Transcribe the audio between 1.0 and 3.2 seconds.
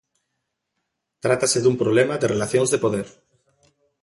Trátase dun problema de relacións de poder.